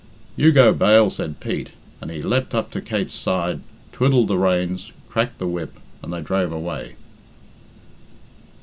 [0.35, 3.59] "You go bail," said Pete, and he leapt up to Kate's side,
[3.91, 6.95] twiddled the reins, cracked the whip, and they drove away.